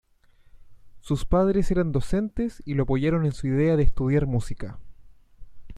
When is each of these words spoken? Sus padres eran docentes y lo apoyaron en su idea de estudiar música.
Sus 1.01 1.25
padres 1.25 1.69
eran 1.69 1.91
docentes 1.91 2.63
y 2.65 2.73
lo 2.73 2.81
apoyaron 2.81 3.23
en 3.23 3.33
su 3.33 3.45
idea 3.45 3.77
de 3.77 3.83
estudiar 3.83 4.25
música. 4.25 4.79